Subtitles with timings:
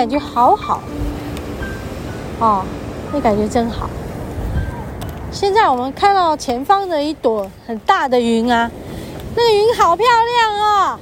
[0.00, 0.80] 感觉好好
[2.38, 2.64] 哦，
[3.12, 3.90] 那感觉真好。
[5.30, 8.70] 现在我们看到前方的一朵很大的云啊，
[9.36, 10.98] 那个云好漂亮哦，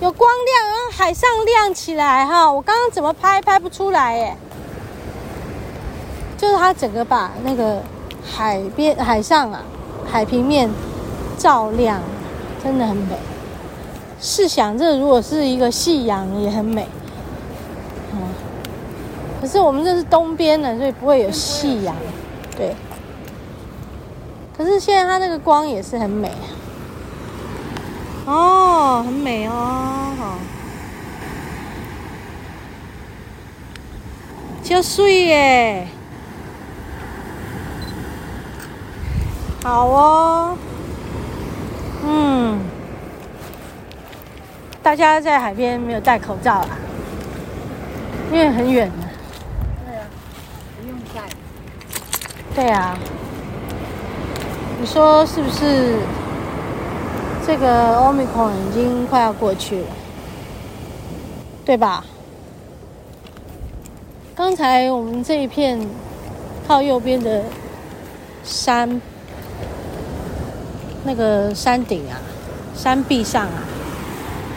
[0.00, 2.50] 有光亮，然后海上亮起来哈。
[2.50, 4.36] 我刚刚怎么拍拍不出来耶？
[6.36, 7.80] 就是它整个把那个
[8.28, 9.62] 海边、海上啊、
[10.10, 10.68] 海平面
[11.38, 12.00] 照亮，
[12.60, 13.16] 真的很美。
[14.20, 16.84] 试想，这如果是一个夕阳，也很美。
[19.40, 21.94] 可是我们这是东边的，所以不会有夕阳。
[22.56, 22.74] 对。
[24.56, 26.32] 可是现在它那个光也是很美
[28.26, 30.38] 哦，很美哦，好
[34.64, 35.86] 就水耶，
[39.62, 40.58] 好哦，
[42.04, 42.58] 嗯，
[44.82, 46.70] 大家在海边没有戴口罩啦，
[48.32, 48.90] 因为很远。
[51.18, 51.26] 对啊，
[52.54, 52.62] 不用戴。
[52.62, 52.98] 对啊。
[54.80, 55.98] 你说是不是
[57.44, 59.86] 这个 Omicron 已经快要过去了，
[61.64, 62.04] 对吧？
[64.36, 65.80] 刚才我们这一片
[66.68, 67.42] 靠右边的
[68.44, 69.00] 山，
[71.04, 72.14] 那个山顶啊，
[72.76, 73.64] 山壁上啊，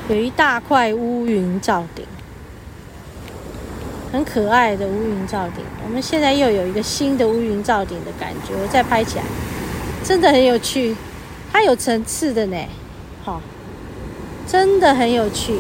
[0.08, 1.84] 有一大块乌云罩，
[4.12, 5.64] 很可爱的乌云罩顶。
[5.84, 9.24] 我们现在又有一个新的乌云罩顶的感觉，我再拍起来。
[10.04, 10.96] 真的很有趣，
[11.54, 12.58] 它有层次的呢，
[13.24, 13.42] 好，
[14.48, 15.60] 真的很有趣，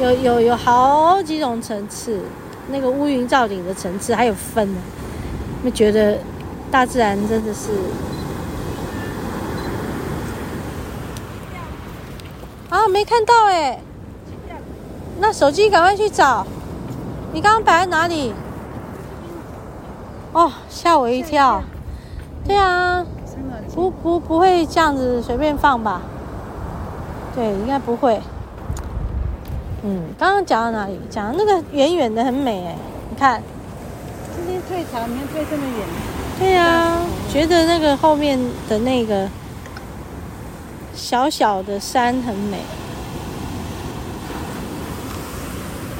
[0.00, 2.20] 有有有好几种层次，
[2.70, 4.80] 那个乌云罩顶的层次还有分呢。
[5.62, 6.18] 你觉得
[6.70, 7.70] 大自然真的是？
[12.68, 13.80] 啊，没看到哎，
[15.20, 16.46] 那手机赶快去找，
[17.34, 18.32] 你刚刚摆在哪里？
[20.32, 21.60] 哦，吓我一跳，
[22.46, 23.04] 对啊。
[23.74, 26.00] 不不不会这样子随便放吧？
[27.34, 28.20] 对，应该不会。
[29.82, 31.00] 嗯，刚刚讲到哪里？
[31.10, 32.76] 讲那个远远的很美哎，
[33.10, 33.42] 你看。
[34.36, 35.88] 今天退潮，你看退这么远。
[36.38, 39.28] 对呀、啊，觉得那个后面的那个
[40.94, 42.58] 小小的山很美。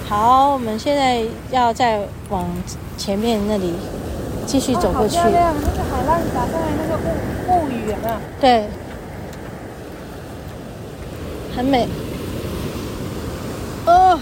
[0.06, 2.44] 好，我们现在要再往
[2.98, 3.74] 前面那里
[4.46, 5.14] 继续走过去。
[5.14, 7.64] 漂亮，那个海浪打上来，那个雾。
[7.64, 8.68] 雾雨啊，对，
[11.56, 11.88] 很美，
[13.86, 14.18] 哦，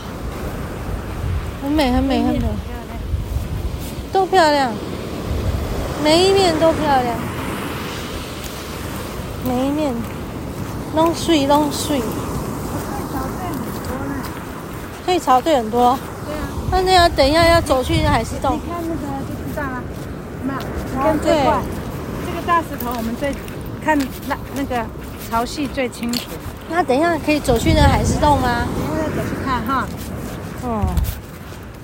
[1.63, 2.41] 很美，很美，很美，
[4.13, 4.73] 都漂亮，
[6.05, 7.17] 每一面都漂亮，
[9.45, 9.93] 每一面，
[10.95, 12.01] 弄水弄水，
[15.13, 16.41] 退潮退很多，对啊，
[16.71, 18.97] 那那要等一下要走去海石洞，你看那个
[19.29, 19.83] 就知道了，
[20.97, 21.45] 那对。
[22.47, 23.31] 大石头，我们最
[23.85, 23.97] 看
[24.27, 24.83] 那那个
[25.31, 26.31] 潮汐最清楚。
[26.71, 28.67] 那等一下可以走去那海石洞吗？
[28.75, 29.87] 等一下走去看哈。
[30.63, 30.87] 哦、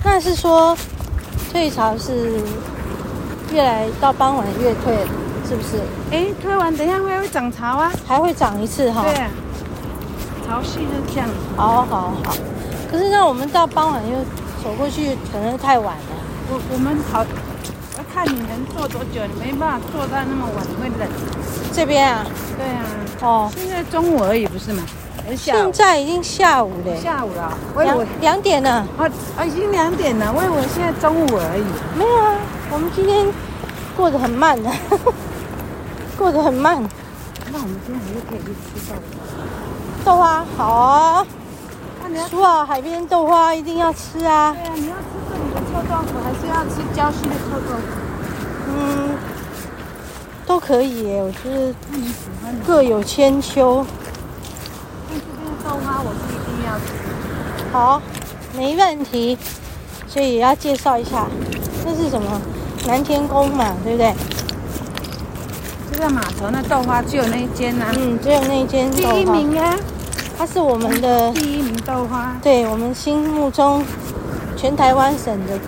[0.03, 0.75] 那是说
[1.51, 2.41] 退潮是
[3.53, 5.05] 越来到傍晚越退，
[5.47, 5.79] 是不是？
[6.09, 9.03] 哎，退完等一下会会涨潮啊，还会涨一次哈。
[9.03, 9.13] 对，
[10.47, 11.29] 潮汐就这样。
[11.55, 12.33] 好好好。
[12.89, 14.17] 可是那我们到傍晚又
[14.63, 16.15] 走过去，可能太晚了。
[16.49, 17.25] 我我们好。
[18.11, 21.07] 看你能坐多久，你没办法坐到那么晚，会冷。
[21.71, 22.25] 这边啊？
[22.57, 22.83] 对啊。
[23.21, 23.51] 哦。
[23.55, 24.83] 现在中午而已，不是吗？
[25.37, 26.95] 现在已经下午了。
[26.99, 27.55] 下午了。
[27.83, 28.71] 两两点了。
[28.97, 29.05] 啊
[29.37, 31.63] 啊，已经两点了，我以为现在中午而已。
[31.95, 32.35] 没有啊，
[32.71, 33.27] 我们今天
[33.95, 34.71] 过得很慢的，
[36.17, 36.83] 过得很慢。
[37.51, 38.91] 那我们今天还是可以去吃
[40.03, 40.17] 豆花。
[40.17, 41.25] 豆花好啊。
[42.29, 44.53] 说好海边豆花一定要吃啊。
[44.53, 47.81] 对啊，你要吃这里的臭豆腐，还是要吃礁溪的臭豆腐？
[48.67, 49.17] 嗯，
[50.45, 51.73] 都可以耶，我觉得
[52.65, 53.85] 各有千秋。
[55.07, 56.85] 但是这边豆花我是一定要吃。
[57.71, 58.01] 好，
[58.55, 59.37] 没问题。
[60.07, 61.27] 所以也要介绍一下，
[61.83, 62.41] 这是什么？
[62.87, 64.15] 南天宫嘛，对不对？
[65.91, 67.91] 这个码头那豆花只有那一间呐、啊。
[67.95, 68.89] 嗯，只有那一间。
[68.89, 69.75] 第一名啊！
[70.39, 72.33] 它是我们的第一名豆花。
[72.41, 73.83] 对，我们心目中
[74.55, 75.59] 全台湾省的，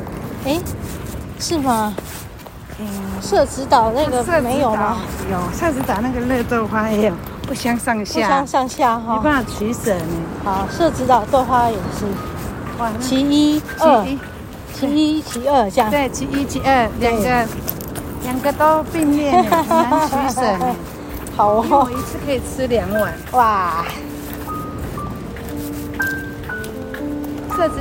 [0.46, 0.58] 哎，
[1.38, 1.94] 是吗？
[2.80, 2.88] 嗯，
[3.22, 5.00] 社子岛那个没有吗？
[5.30, 7.14] 有，社子岛那个热豆花也有，
[7.46, 8.14] 不相上下。
[8.14, 10.06] 不相上下哈，没办法取舍呢。
[10.46, 12.06] 好，社子岛豆花也是，
[12.80, 14.08] 哇，其一、二，
[14.74, 15.92] 其一、其二这样。
[15.92, 17.48] 对，其一、其二，两个，
[18.24, 20.42] 两个都并列，很难取舍。
[21.36, 23.14] 好哦，我一次可以吃两碗。
[23.34, 23.86] 哇，
[27.56, 27.76] 设置。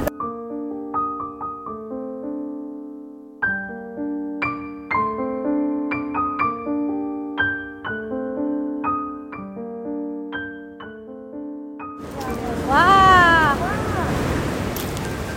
[12.69, 13.55] 哇！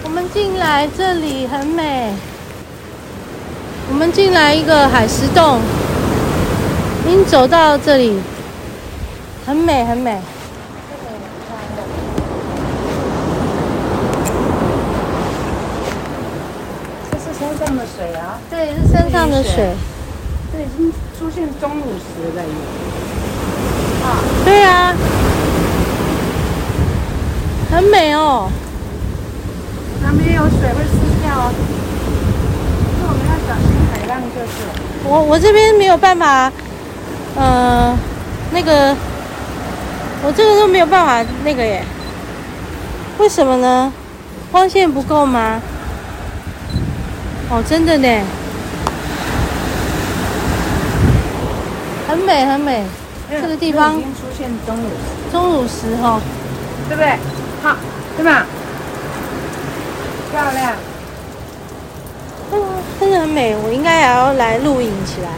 [0.03, 2.13] 我们进来这里很美。
[3.89, 5.59] 我们进来一个海石洞，
[7.05, 8.19] 已经走到这里，
[9.45, 10.19] 很美很美。
[17.73, 18.37] 上的水啊？
[18.51, 19.73] 对，是山上的水。
[20.51, 22.43] 这已经出现钟乳石了。
[24.03, 24.93] 啊，对啊，
[27.71, 28.47] 很美哦。
[30.03, 30.93] 旁边有水会湿
[31.23, 31.51] 掉哦。
[33.01, 34.53] 我们要小心海浪就是。
[35.05, 36.51] 我我这边没有办法，
[37.35, 37.97] 呃，
[38.51, 38.95] 那个，
[40.23, 41.83] 我这个都没有办法那个耶。
[43.17, 43.91] 为什么呢？
[44.51, 45.59] 光线不够吗？
[47.49, 48.07] 哦，真的呢。
[52.07, 52.83] 很美很美，
[53.29, 55.31] 这个地方已经出现钟乳石。
[55.31, 56.19] 钟乳石哈，
[56.87, 57.17] 对不对？
[57.63, 57.75] 好，
[58.15, 58.45] 对吧？
[60.31, 60.73] 漂亮。
[62.51, 62.61] 嗯，
[62.99, 65.29] 真的很美，我应该也要来录影起来。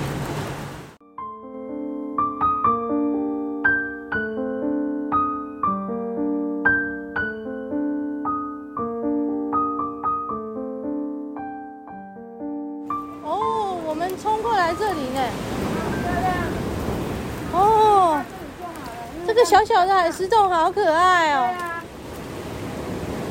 [19.85, 21.53] 小小的石头好可爱哦。
[21.53, 21.83] 对啊。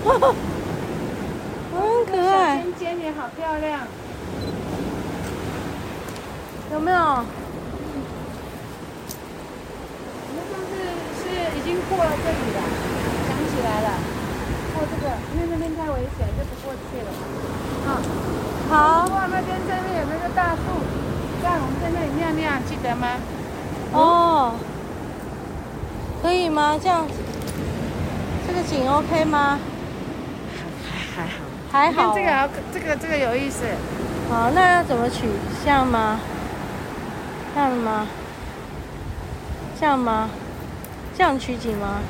[1.75, 3.81] 很可爱，尖尖也好漂亮，
[6.73, 6.97] 有没有？
[6.97, 7.25] 我
[10.31, 10.79] 们上次
[11.19, 11.27] 是
[11.59, 12.61] 已经过了这里了，
[13.27, 13.91] 想起来了，
[14.75, 17.11] 过这个，因为那边太危险，就不过去了。
[17.85, 17.99] 好，
[18.71, 19.11] 好。
[19.13, 20.63] 哇，那边这边有那个大树，
[21.43, 23.19] 在我们在那里尿尿，记得吗？
[23.93, 24.55] 哦，
[26.25, 26.81] 可以吗？
[26.83, 27.13] 这样子，
[28.47, 29.59] 这个景 OK 吗？
[30.83, 31.35] 还还好。
[31.71, 33.67] 还好，这个好，这个这个有意思。
[34.31, 35.27] 好，那要怎么取？
[35.63, 36.19] 这样吗？
[37.55, 38.07] 这样吗？
[39.79, 40.31] 这样吗？
[41.15, 42.01] 这样取景吗？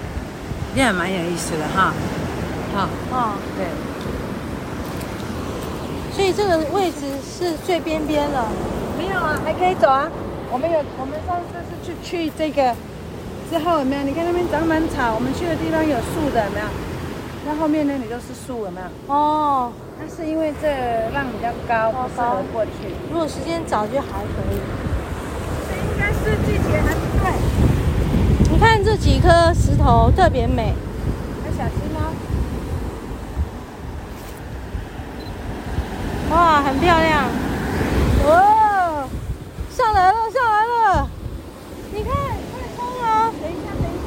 [0.76, 1.92] 这样蛮有意思的哈。
[2.72, 2.88] 好。
[3.10, 3.66] 哦，对。
[6.14, 8.46] 所以这个位置是最边边了。
[8.96, 10.08] 没有啊，还可以走啊。
[10.52, 12.72] 我们有，我们上次是去去这个
[13.50, 14.02] 之后有没有？
[14.02, 16.66] 你看那边长满草，我们去的地方有树的，有没有？
[17.46, 18.86] 那后面那里都是树，有没有？
[19.14, 20.68] 哦，那是因为这
[21.12, 22.70] 浪比较高，不适合过去。
[23.12, 24.58] 如果时间早就还可以。
[25.68, 27.24] 这应该是季节还不对。
[28.50, 30.74] 你看这几颗石头特别美，
[31.44, 31.98] 要小心哦。
[36.30, 37.24] 哇，很漂亮。
[38.26, 39.06] 哇，
[39.70, 41.08] 上来了，上来了！
[41.92, 42.14] 你看，快
[42.74, 43.30] 冲啊！
[43.40, 44.06] 等一下，等一下，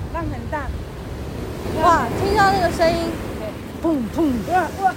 [1.83, 3.11] 哇，听到那个声音，
[3.81, 4.31] 砰砰！
[4.53, 4.93] 哇哇！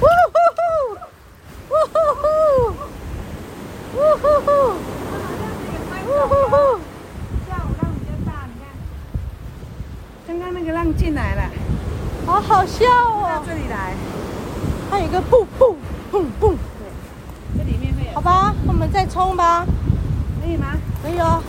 [0.00, 0.60] 呜呼呼，
[1.68, 2.24] 呜呼呼，
[3.94, 4.50] 呜呼呼，
[6.06, 6.54] 呜呼呼。
[7.48, 8.64] 下午浪比较大，你看，
[10.26, 11.42] 刚刚那个浪进来了，
[12.26, 13.24] 好好笑哦。
[13.24, 13.94] 到这里来，
[14.90, 15.74] 还有一个砰砰
[16.12, 16.54] 砰砰。
[17.56, 18.14] 这里面会有。
[18.14, 19.64] 好吧，我们再冲吧。
[20.42, 20.76] 可以吗？
[21.02, 21.42] 可以哦。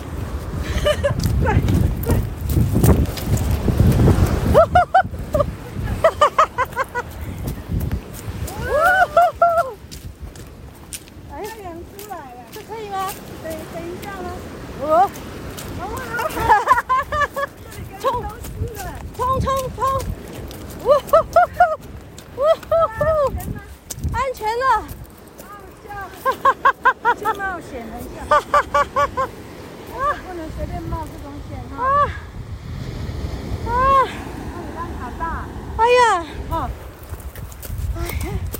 [27.54, 27.62] 对。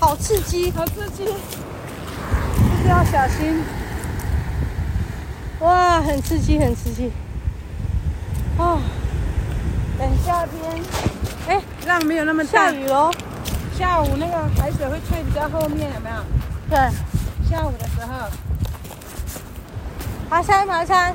[0.00, 1.38] 好刺激，好刺激，就是
[2.88, 3.62] 要小心。
[5.60, 7.10] 哇，很刺激，很刺激。
[8.58, 8.80] 哦，
[9.98, 10.82] 等夏天，
[11.48, 12.66] 哎，浪没有那么大。
[12.66, 13.10] 下雨喽。
[13.76, 16.16] 下午那个海水会退比较后面，有没有？
[16.68, 16.78] 对。
[17.50, 18.28] 下午的时候。
[20.34, 21.14] 爬山爬山，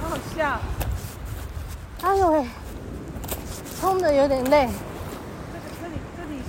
[0.00, 0.58] 好笑！
[2.00, 2.46] 哎呦喂，
[3.78, 4.66] 冲的有点累。
[5.52, 6.40] 这个这里这里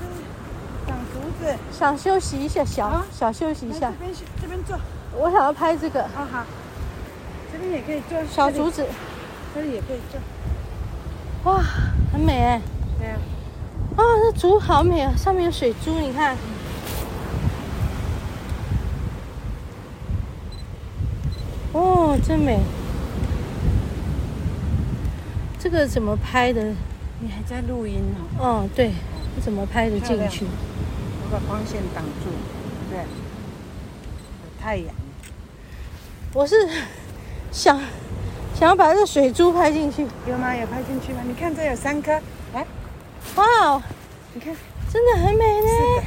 [0.00, 3.92] 这长竹子，想休息一下，小小休息一下。
[4.00, 4.12] 这边
[4.42, 4.76] 这边坐。
[5.16, 6.02] 我想要拍这个。
[6.12, 6.44] 好好，
[7.52, 8.18] 这边也可以坐。
[8.28, 8.84] 小竹子，
[9.54, 11.52] 这里也可以坐。
[11.52, 11.62] 哇，
[12.12, 12.60] 很美哎。
[12.98, 13.14] 对呀。
[13.96, 16.36] 啊，这竹好美啊，上面有水珠，你看。
[21.78, 22.58] 哦，真美。
[25.60, 26.74] 这个怎么拍的？
[27.20, 28.16] 你还在录音呢？
[28.40, 28.92] 哦，对。
[29.40, 30.44] 怎么拍的进去？
[30.44, 32.30] 我把光线挡住。
[32.90, 32.98] 对。
[32.98, 33.04] 有
[34.60, 34.92] 太阳。
[36.34, 36.68] 我是
[37.52, 37.80] 想
[38.52, 40.04] 想要把这水珠拍进去。
[40.26, 40.56] 有吗？
[40.56, 41.20] 有拍进去吗？
[41.24, 42.10] 你看这有三颗。
[42.52, 42.66] 来。
[43.36, 43.82] 哇哦！
[44.34, 44.52] 你看，
[44.92, 46.02] 真的很美呢。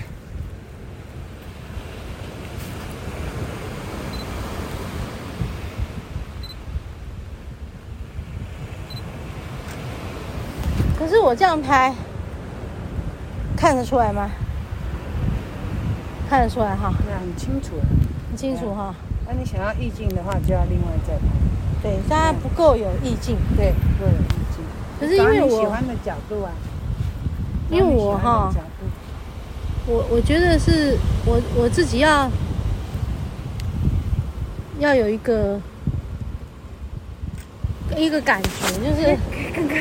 [11.31, 11.95] 我这样拍，
[13.55, 14.29] 看得出来吗？
[16.29, 16.93] 看得出来哈。
[17.09, 17.75] 那很清楚，
[18.29, 18.93] 很清楚哈。
[19.25, 21.23] 那你想要意境的话，就要另外再拍。
[21.81, 23.37] 对，大家不够有意境。
[23.55, 24.61] 对，不够有意境。
[24.99, 26.51] 可是因为我喜欢的角度啊。
[27.69, 28.53] 因为我哈，
[29.87, 32.29] 我我觉得是我我自己要
[34.79, 35.57] 要有一个
[37.95, 38.49] 一个感觉，
[38.83, 39.17] 就是
[39.55, 39.77] 刚 刚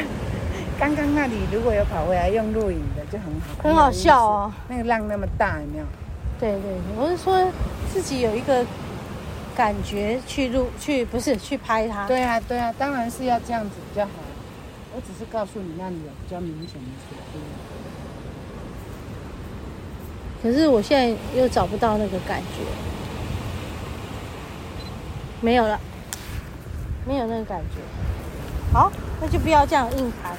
[0.80, 4.50] 刚刚那里如果有跑回来用录影的就很好，很好笑哦。
[4.66, 5.84] 那个浪那么大，有没有？
[6.40, 7.52] 对对，我是说
[7.92, 8.64] 自己有一个
[9.54, 12.06] 感觉去录去，不是去拍它。
[12.06, 14.12] 对啊对啊，当然是要这样子比较好。
[14.94, 17.38] 我只是告诉你那里有比较明显的水珠。
[20.42, 22.64] 可是我现在又找不到那个感觉，
[25.42, 25.78] 没有了，
[27.06, 27.82] 没有那个感觉。
[28.72, 30.34] 好，那就不要这样硬抬。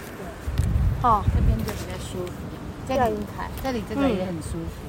[1.02, 2.32] 好，这边就比较舒服。
[2.86, 4.84] 不要硬抬，这里这个也很舒服。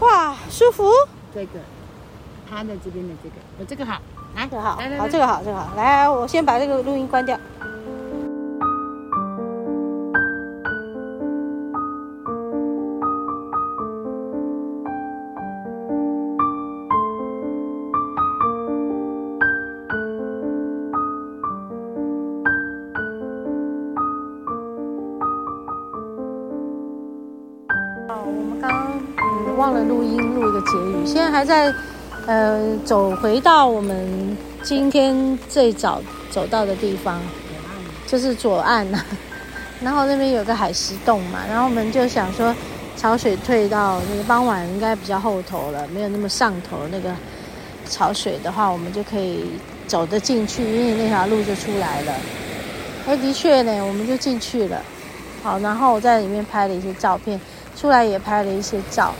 [0.00, 0.88] 嗯、哇，舒服。
[1.34, 1.58] 这个，
[2.48, 4.00] 它的这边的这个，我这个好，
[4.36, 5.74] 来，这个好，好，这个好，这个好。
[5.76, 7.36] 来，我先把这个录音关掉。
[31.38, 31.72] 还在，
[32.26, 36.02] 呃，走回到我们今天最早
[36.32, 37.20] 走到的地方，
[38.08, 39.00] 就是左岸呐。
[39.80, 42.52] 然后那边有个海蚀洞嘛，然后我们就想说，
[42.96, 47.14] 潮水退到那个傍晚应该比较后头了，没有那么上头那个
[47.88, 49.44] 潮水的话，我们就可以
[49.86, 52.12] 走得进去，因为那条路就出来了。
[53.06, 54.82] 哎，的确呢，我们就进去了。
[55.44, 57.40] 好，然后我在里面拍了一些照片，
[57.76, 59.14] 出来也拍了一些照。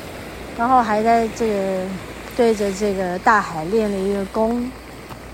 [0.58, 1.84] 然后还在这个
[2.38, 4.70] 对着这个大海练了一个功，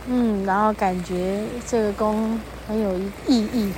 [0.07, 3.71] 嗯，然后感觉这个功很有意义，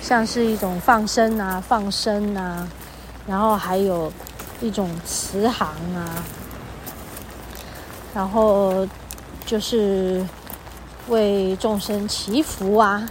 [0.00, 2.66] 像是一种放生啊、放生啊，
[3.26, 4.10] 然后还有
[4.62, 6.24] 一种慈航啊，
[8.14, 8.88] 然后
[9.44, 10.26] 就是
[11.08, 13.06] 为众生祈福啊，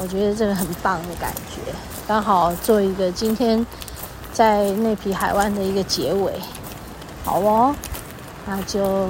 [0.00, 1.70] 我觉得这个很棒的感觉，
[2.08, 3.66] 刚好做一个今天
[4.32, 6.32] 在内埤海湾的一个结尾。
[7.26, 7.74] 好哦，
[8.46, 9.08] 那就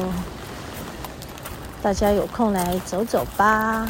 [1.82, 3.86] 大家有空来走走吧。